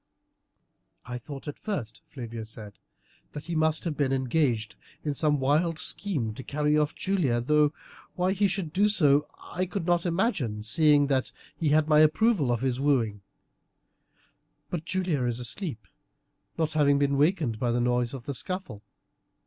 "I 1.05 1.19
thought 1.19 1.47
at 1.47 1.59
first," 1.59 2.01
Flavia 2.07 2.43
said, 2.43 2.79
"that 3.33 3.43
he 3.43 3.53
must 3.53 3.83
have 3.83 3.95
been 3.95 4.11
engaged 4.11 4.75
in 5.03 5.13
some 5.13 5.39
wild 5.39 5.77
scheme 5.77 6.33
to 6.33 6.43
carry 6.43 6.75
off 6.75 6.95
Julia, 6.95 7.39
though 7.39 7.71
why 8.15 8.31
he 8.33 8.47
should 8.47 8.73
do 8.73 8.89
so 8.89 9.27
I 9.37 9.67
could 9.67 9.85
not 9.85 10.07
imagine, 10.07 10.63
seeing 10.63 11.05
that 11.05 11.31
he 11.55 11.69
had 11.69 11.87
my 11.87 11.99
approval 11.99 12.51
of 12.51 12.61
his 12.61 12.79
wooing; 12.79 13.21
but 14.71 14.85
Julia 14.85 15.23
is 15.25 15.39
asleep, 15.39 15.85
not 16.57 16.73
having 16.73 16.97
been 16.97 17.11
a 17.13 17.17
wakened 17.17 17.59
by 17.59 17.69
the 17.69 17.79
noise 17.79 18.15
of 18.15 18.25
the 18.25 18.33
scuffle. 18.33 18.81